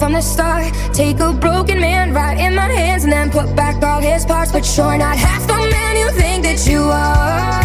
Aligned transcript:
from 0.00 0.14
the 0.14 0.22
start. 0.22 0.72
Take 0.94 1.20
a 1.20 1.30
broken 1.30 1.78
man 1.78 2.14
right 2.14 2.38
in 2.38 2.54
my 2.54 2.70
hands 2.80 3.04
and 3.04 3.12
then 3.12 3.30
put 3.30 3.54
back 3.54 3.76
all 3.84 4.00
his 4.00 4.24
parts. 4.24 4.50
But 4.50 4.64
you're 4.74 4.96
not 4.96 5.16
half 5.16 5.46
the 5.46 5.58
man 5.76 5.92
you 6.02 6.08
think 6.20 6.42
that 6.48 6.66
you 6.66 6.80
are. 6.80 7.62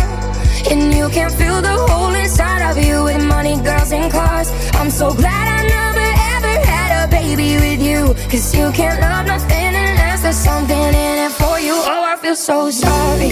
And 0.70 0.94
you 0.94 1.08
can 1.10 1.30
fill 1.30 1.62
the 1.62 1.78
hole 1.88 2.14
inside 2.14 2.62
of 2.70 2.76
you 2.78 3.04
with 3.04 3.24
money, 3.26 3.56
girls, 3.64 3.92
and 3.94 4.12
cars. 4.12 4.50
I'm 4.74 4.92
so 4.92 5.14
glad 5.14 5.46
I 5.58 5.62
never 5.78 6.08
ever 6.36 6.54
had 6.72 6.90
a 7.04 7.04
baby 7.10 7.56
with 7.66 7.82
you. 7.82 8.02
Cause 8.30 8.54
you 8.54 8.70
can't 8.80 9.00
love 9.00 9.26
nothing 9.28 9.72
unless 9.84 10.24
there's 10.24 10.36
something 10.36 10.88
in 11.12 11.16
it 11.26 11.32
for 11.32 11.58
you. 11.68 11.76
Oh, 11.94 12.04
I 12.14 12.18
feel 12.18 12.36
so 12.36 12.70
sorry. 12.70 13.32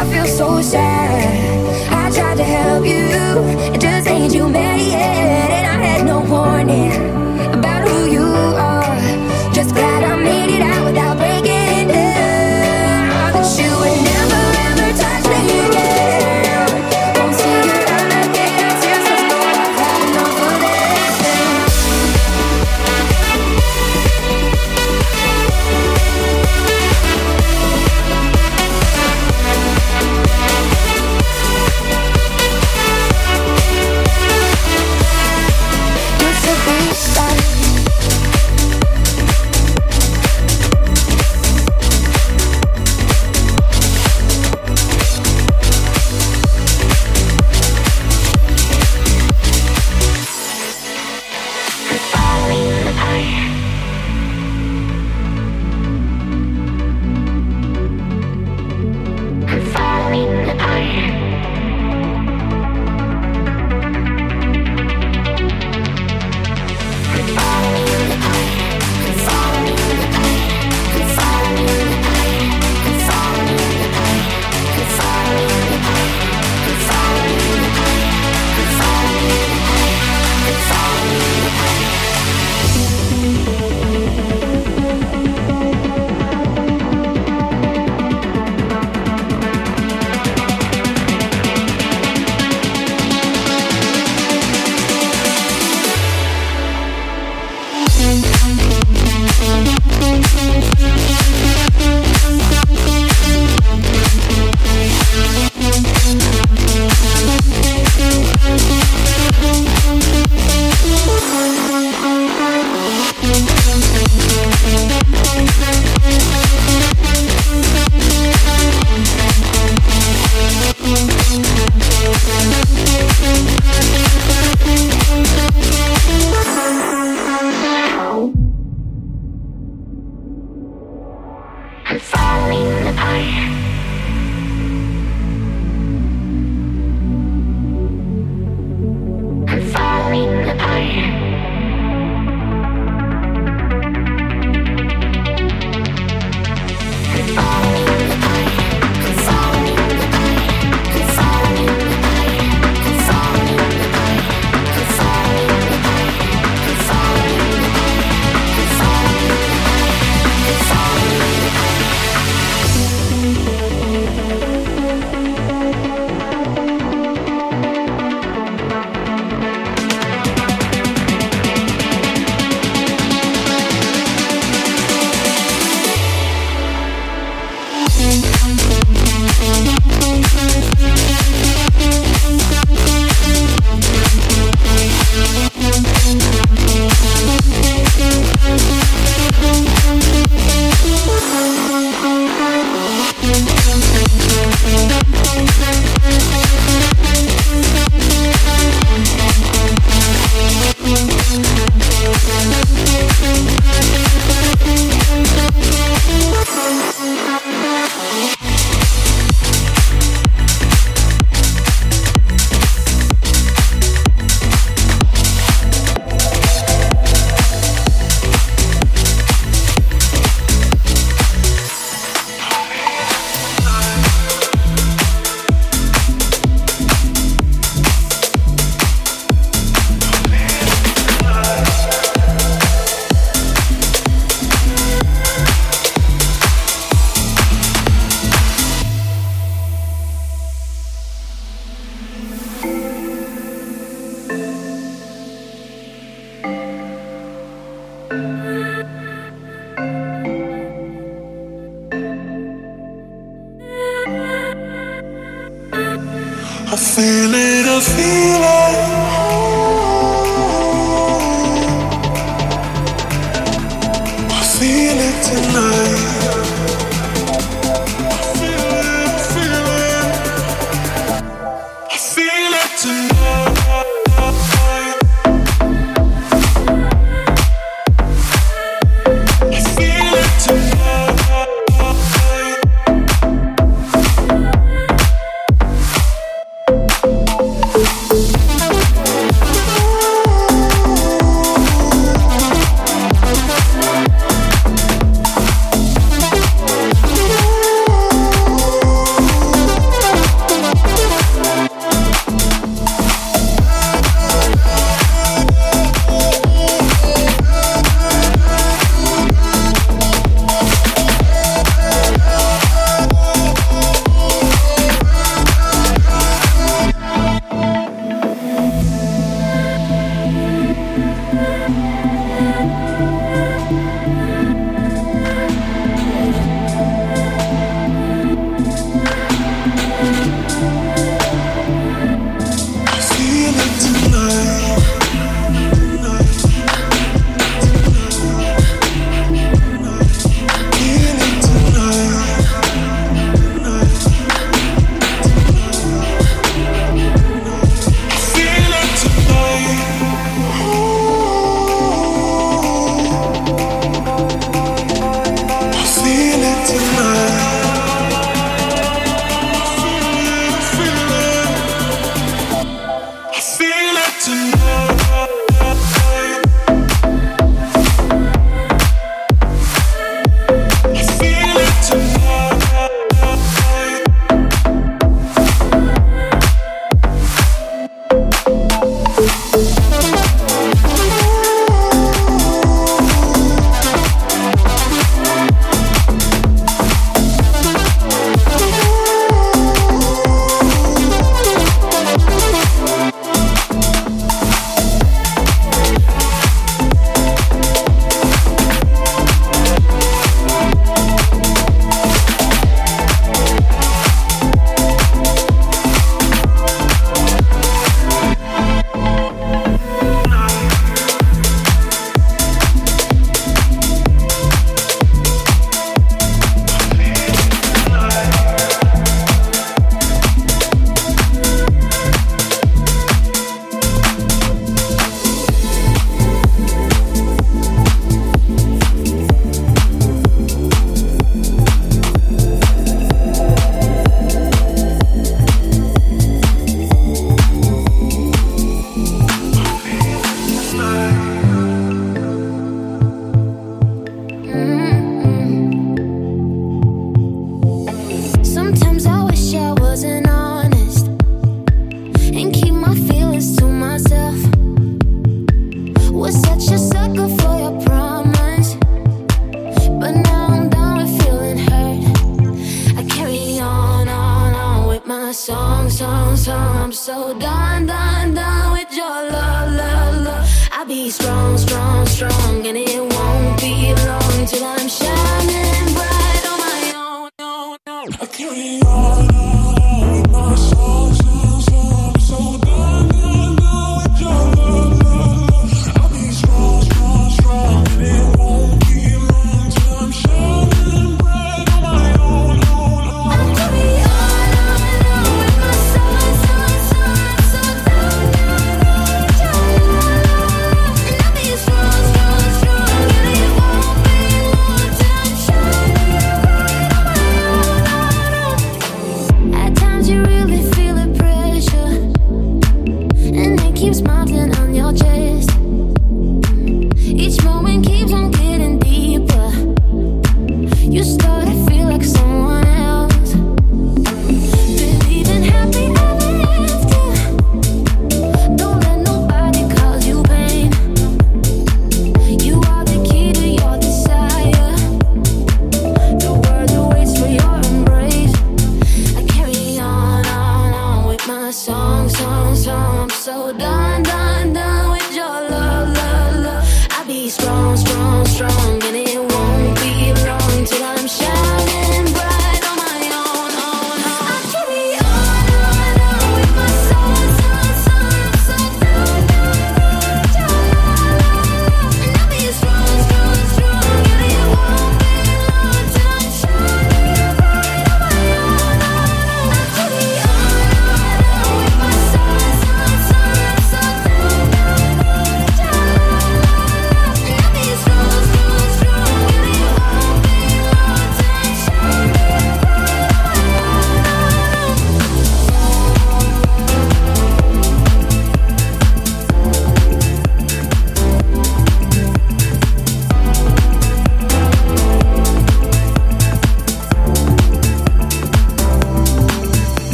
I 0.00 0.02
feel 0.12 0.26
so 0.26 0.60
sad. 0.60 1.94
I 2.02 2.10
tried 2.10 2.38
to 2.38 2.44
help 2.44 2.84
you. 2.84 3.06
It 3.74 3.80
just 3.80 4.08
ain't 4.08 4.34
you 4.34 4.48
made 4.48 4.92
it. 4.92 5.50
And 5.56 5.66
I 5.74 5.76
had 5.86 6.04
no 6.04 6.18
warning. 6.22 7.23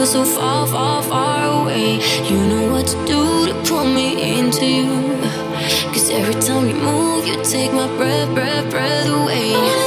Feel 0.00 0.06
so 0.06 0.24
far, 0.24 0.66
far, 0.66 1.02
far 1.02 1.62
away. 1.62 2.00
You 2.30 2.38
know 2.48 2.72
what 2.72 2.86
to 2.86 2.96
do 3.04 3.46
to 3.46 3.54
pull 3.68 3.84
me 3.84 4.38
into 4.38 4.64
you. 4.64 4.88
Cause 5.92 6.08
every 6.10 6.40
time 6.40 6.68
you 6.68 6.74
move, 6.74 7.26
you 7.26 7.36
take 7.44 7.72
my 7.72 7.86
breath, 7.98 8.32
breath, 8.34 8.70
breath 8.70 9.08
away. 9.08 9.79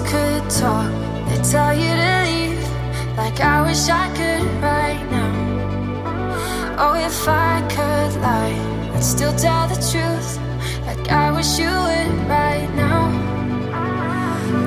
could 0.00 0.48
talk, 0.48 0.90
they 1.28 1.36
tell 1.42 1.74
you 1.74 1.92
to 2.02 2.22
leave. 2.24 2.62
Like 3.16 3.40
I 3.40 3.60
wish 3.62 3.88
I 3.90 4.08
could 4.16 4.44
right 4.62 5.04
now. 5.10 5.32
Oh, 6.78 6.94
if 6.94 7.28
I 7.28 7.60
could 7.68 8.20
lie, 8.22 8.56
I'd 8.94 9.04
still 9.04 9.34
tell 9.36 9.68
the 9.68 9.76
truth. 9.90 10.38
Like 10.86 11.10
I 11.10 11.30
wish 11.30 11.58
you 11.58 11.66
would 11.66 12.12
right 12.26 12.70
now. 12.74 13.02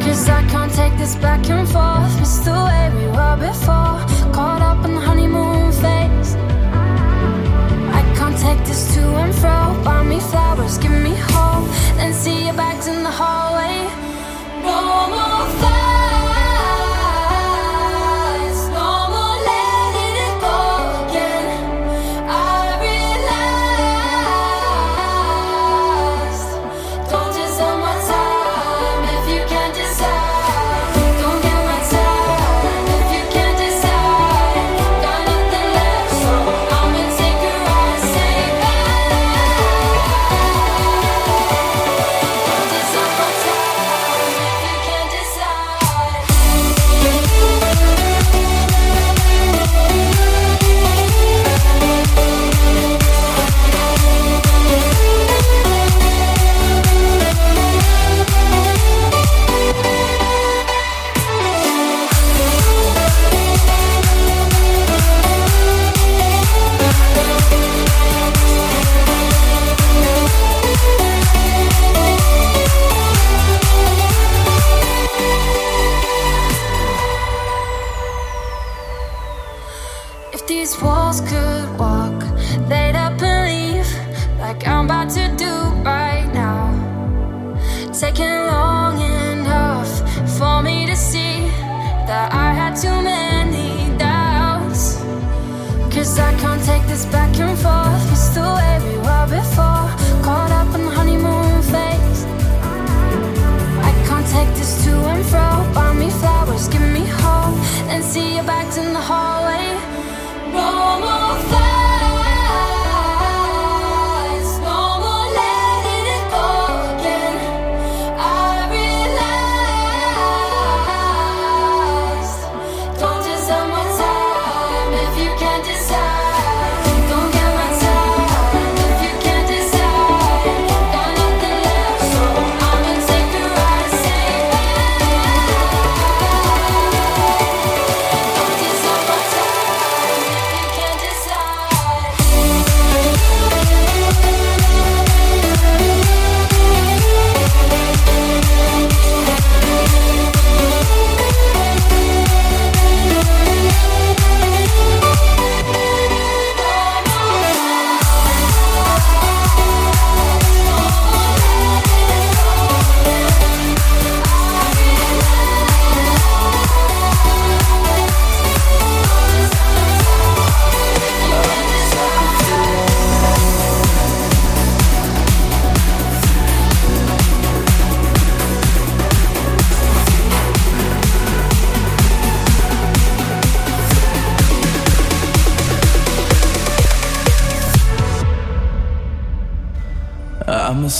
Cause 0.01 0.29
I 0.29 0.43
can't 0.47 0.71
take 0.71 0.95
this 0.99 1.15
back 1.15 1.49
and 1.49 1.67
forth. 1.67 2.21
It's 2.21 2.39
the 2.39 2.51
way 2.51 2.91
we 2.93 3.07
were 3.07 3.37
before. 3.37 3.97
Caught 4.31 4.61
up 4.61 4.85
in 4.85 4.93
the 4.93 5.01
honeymoon 5.01 5.71
phase. 5.71 6.35
I 7.99 8.01
can't 8.15 8.37
take 8.37 8.63
this 8.67 8.93
to 8.93 9.01
and 9.01 9.33
fro. 9.33 9.81
Buy 9.83 10.03
me 10.03 10.19
flowers, 10.19 10.77
give 10.77 10.91
me 10.91 11.15
hope. 11.33 11.67
Then 11.97 12.13
see 12.13 12.45
you 12.45 12.53
back 12.53 12.77
in 12.87 13.01
the 13.01 13.09
hallway. 13.09 13.64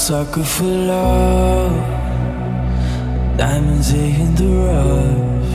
sucker 0.06 0.44
for 0.44 0.66
love, 0.66 1.72
diamonds 3.38 3.92
in 3.92 4.36
the 4.36 4.46
rough. 4.68 5.54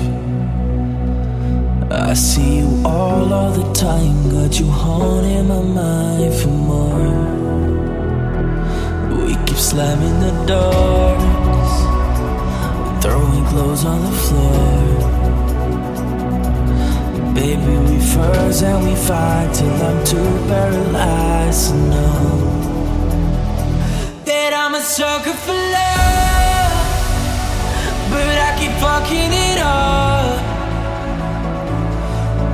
I 1.92 2.14
see 2.14 2.58
you 2.58 2.82
all, 2.84 3.32
all 3.32 3.52
the 3.52 3.72
time, 3.72 4.28
got 4.28 4.58
you 4.58 4.66
haunting 4.66 5.46
my 5.46 5.62
mind 5.62 6.34
for 6.34 6.48
more. 6.48 7.14
We 9.24 9.36
keep 9.46 9.56
slamming 9.56 10.18
the 10.18 10.32
doors, 10.50 11.72
throwing 13.04 13.44
clothes 13.50 13.84
on 13.84 14.00
the 14.02 14.16
floor. 14.24 14.80
Baby, 17.34 17.74
we 17.86 18.00
first 18.00 18.64
and 18.64 18.82
we 18.84 18.94
fight 18.96 19.54
till 19.54 19.80
I'm 19.88 20.04
too 20.04 20.32
paralyzed 20.48 21.68
to 21.68 21.74
no. 21.76 21.90
know 21.90 22.59
sucker 25.00 25.32
for 25.32 25.54
love, 25.54 26.72
but 28.10 28.36
I 28.46 28.50
keep 28.60 28.72
fucking 28.84 29.32
it 29.32 29.58
up. 29.58 30.36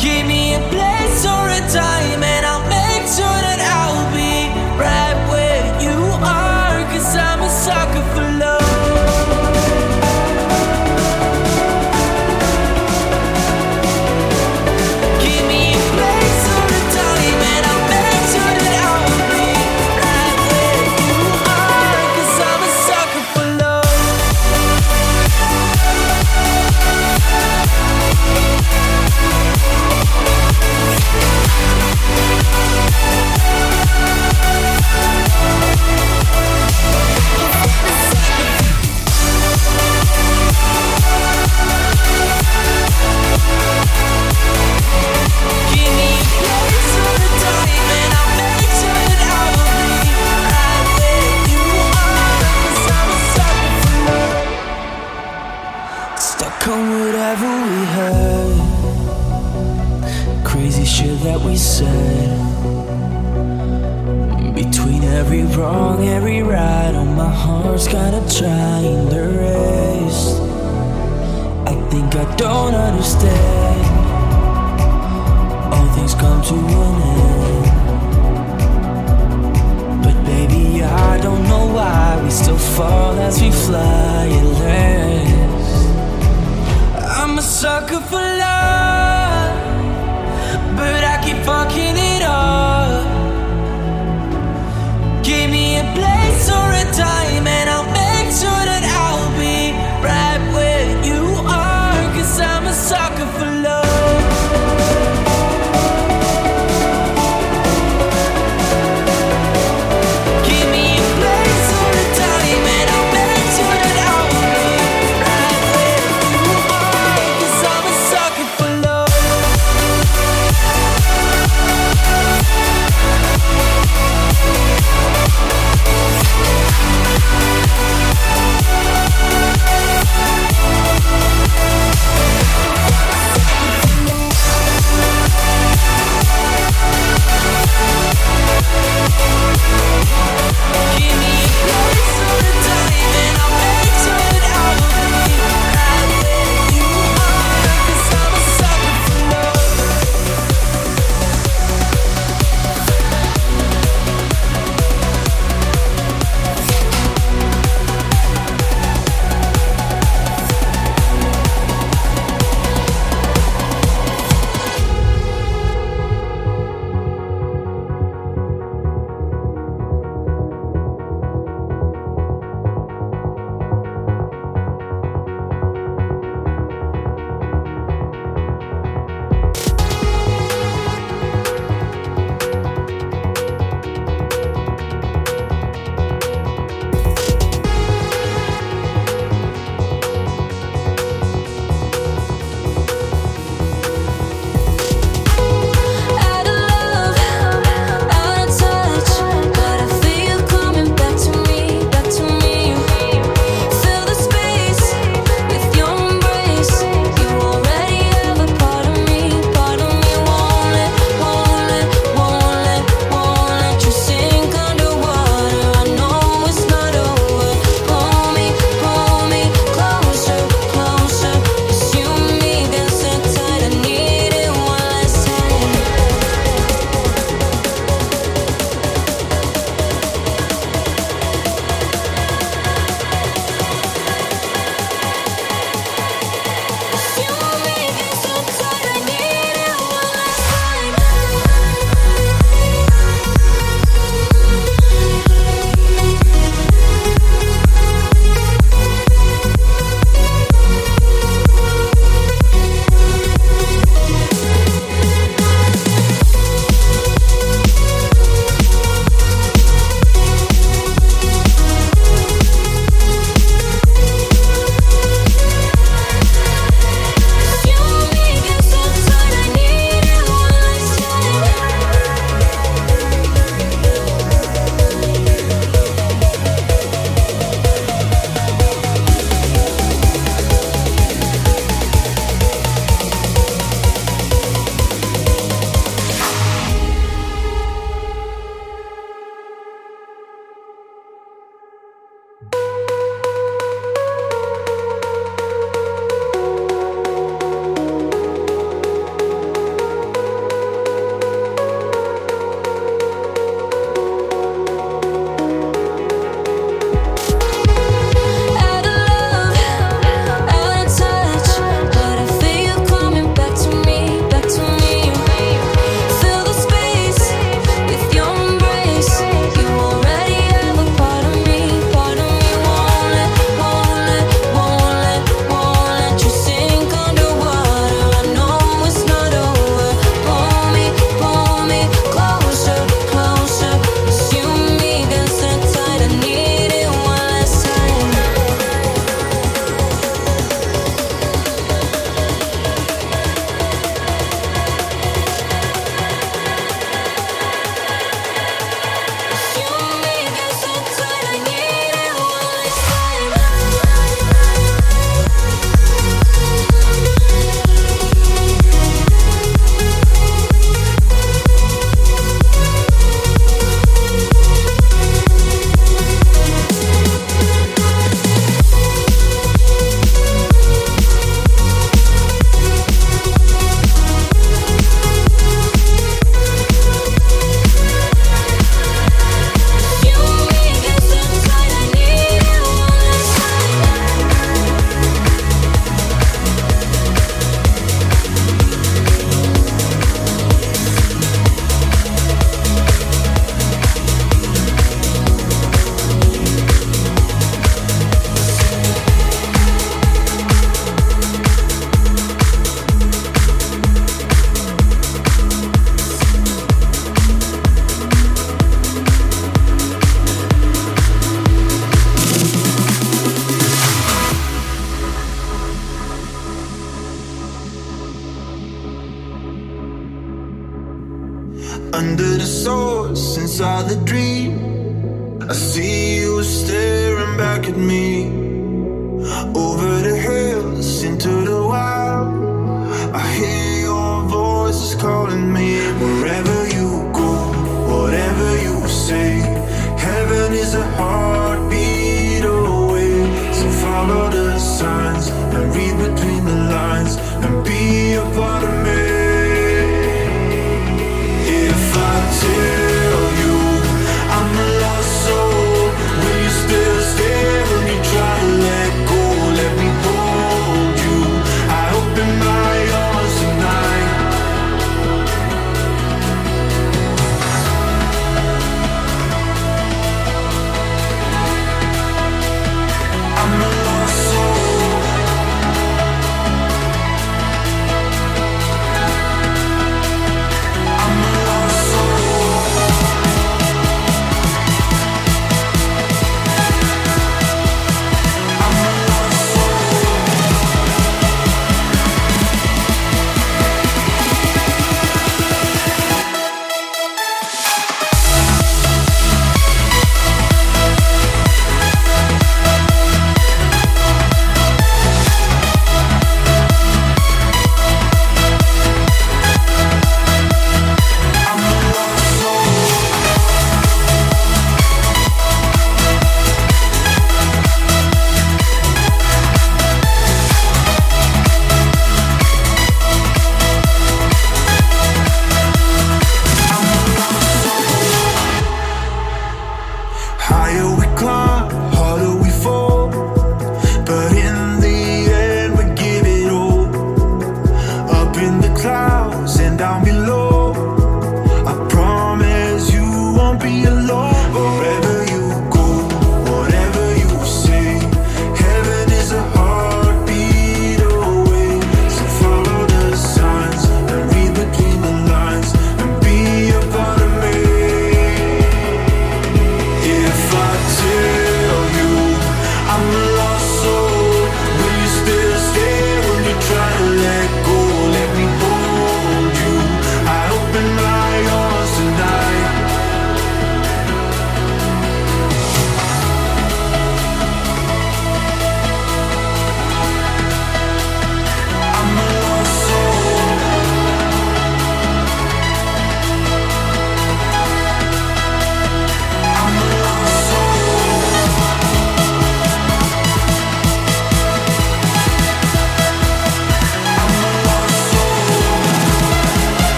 Give 0.00 0.26
me 0.26 0.54
a 0.54 0.60
place 0.72 1.26
or 1.26 1.44
a 1.58 1.62
time, 1.68 2.22
and 2.22 2.46
I'll 2.46 2.66
make 2.66 3.04
sure 3.16 3.40
that 3.44 3.60
I'll 3.60 4.14
be. 4.14 4.39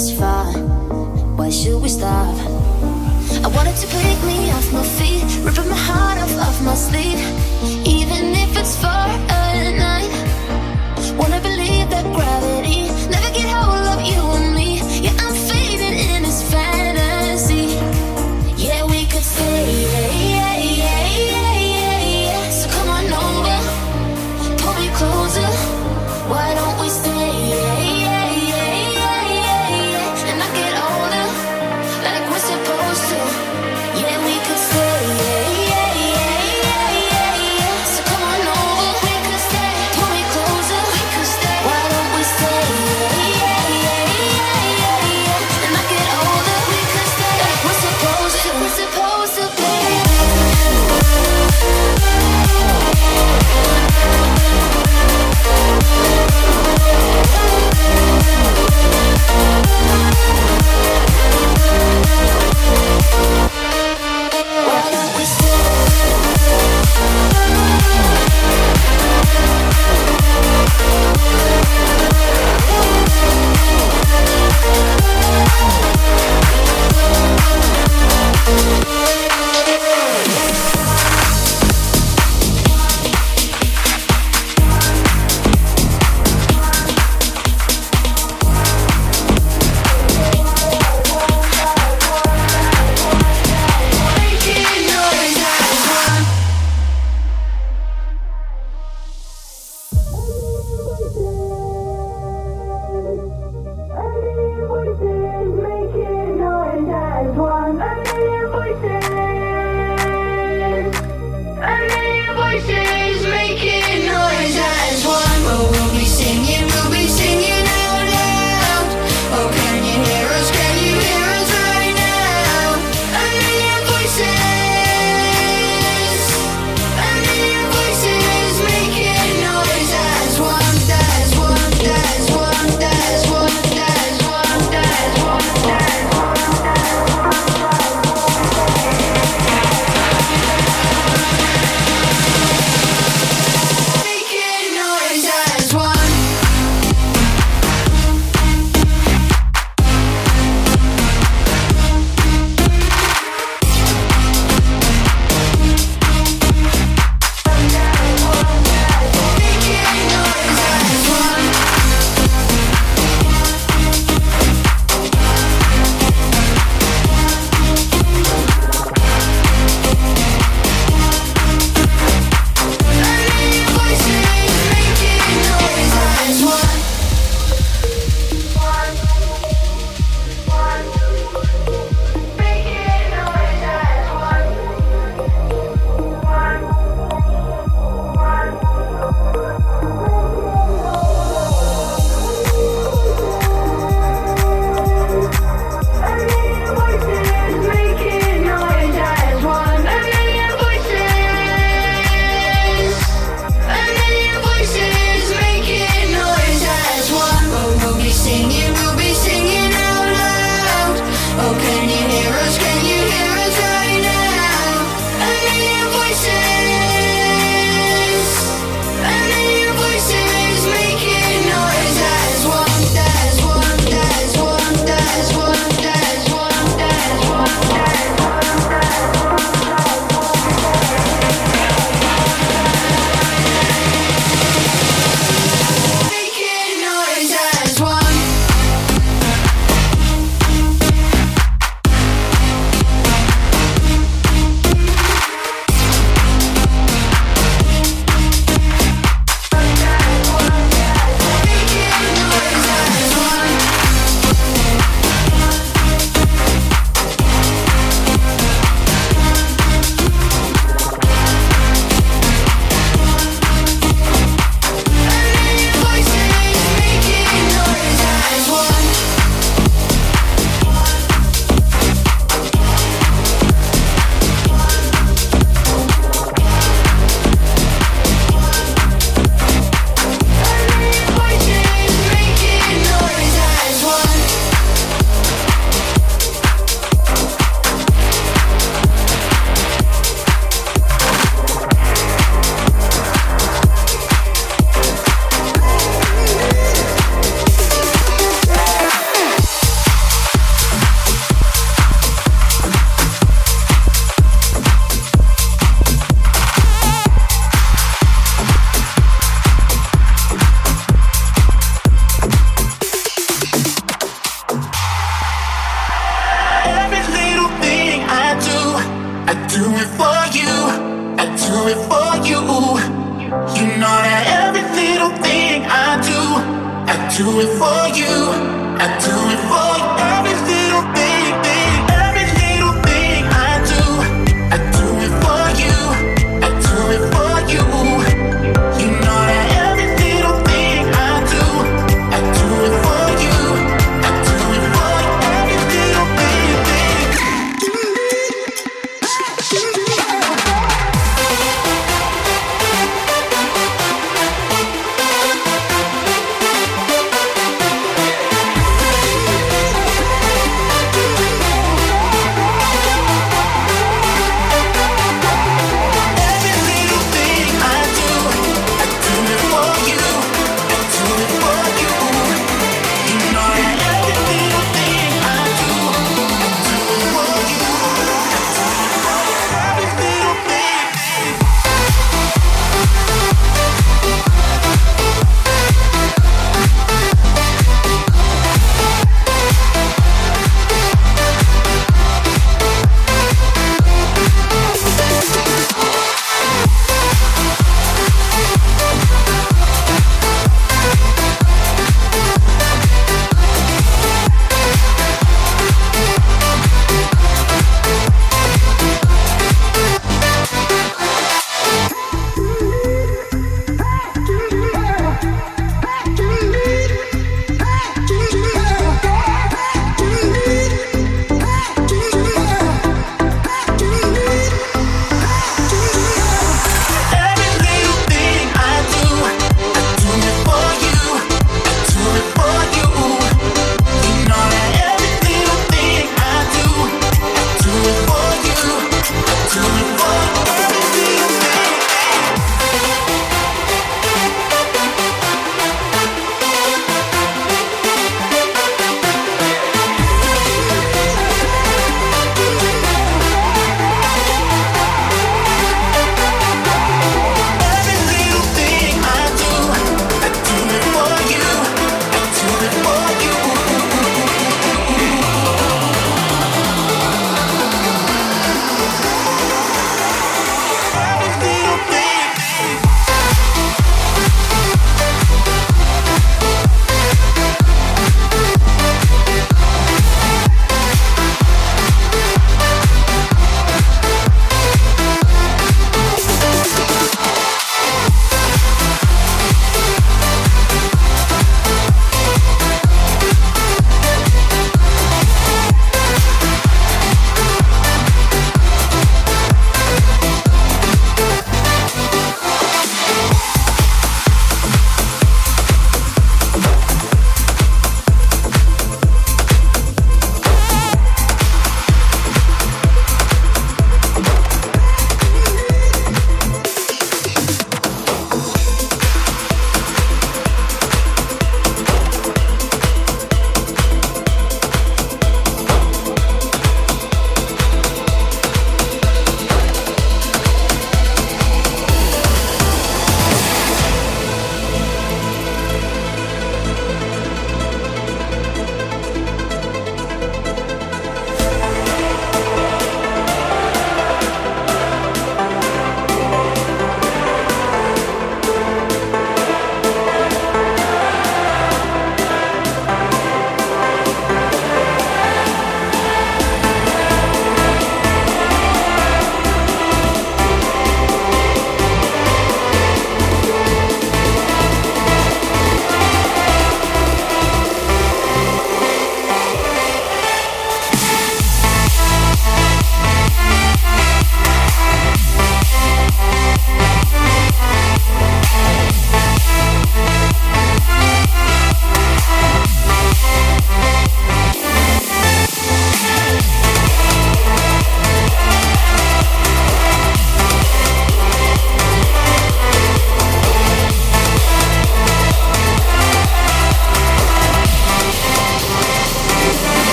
this 0.00 0.18
far. 0.18 0.46
Why 1.36 1.50
should 1.50 1.82
we 1.82 1.88
stop? 1.88 2.34
I 3.44 3.48
wanted 3.56 3.76
to 3.76 3.86
pick 3.86 4.18
me 4.24 4.50
off 4.50 4.72
my 4.72 4.82
feet, 4.82 5.28
rip 5.44 5.56
my 5.56 5.76
heart 5.76 6.18
off, 6.18 6.34
off 6.38 6.62
my 6.62 6.74
sleeve, 6.74 7.20
even 7.86 8.34
if 8.34 8.56
it's 8.56 8.76
for 8.76 8.86
us. 8.86 9.39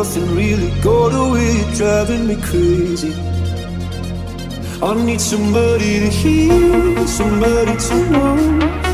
nothing 0.00 0.34
really 0.34 0.70
got 0.80 1.12
away, 1.12 1.48
you're 1.58 1.74
driving 1.74 2.26
me 2.26 2.36
crazy. 2.48 3.12
I 4.82 4.94
need 4.94 5.20
somebody 5.20 5.92
to 6.04 6.08
hear, 6.20 7.06
somebody 7.06 7.74
to 7.86 7.96
know, 8.12 8.36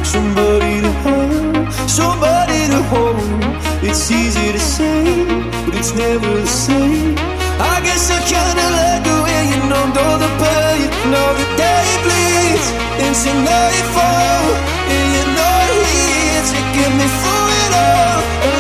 somebody 0.02 0.74
to 0.86 0.92
have, 1.06 1.90
somebody 1.98 2.60
to 2.72 2.80
hold. 2.90 3.44
It's 3.88 4.10
easy 4.10 4.50
to 4.56 4.58
say, 4.58 5.04
but 5.64 5.74
it's 5.80 5.94
never 5.94 6.32
the 6.46 6.52
same. 6.66 7.14
I 7.72 7.74
guess 7.86 8.10
I 8.16 8.18
kinda 8.34 8.66
like 8.78 9.02
the 9.08 9.16
way 9.26 9.40
you 9.50 9.58
numbed 9.70 9.96
all 10.04 10.18
the 10.24 10.32
pain. 10.42 10.86
Now 11.14 11.30
the 11.40 11.48
day 11.62 11.86
bleeds 12.04 12.66
into 13.04 13.30
nightfall, 13.50 14.44
and 14.94 15.06
you 15.16 15.24
know 15.36 15.58
it's 16.34 16.50
taking 16.50 16.94
me 16.98 17.06
through 17.20 17.48
it 17.62 17.72
all. 17.86 18.55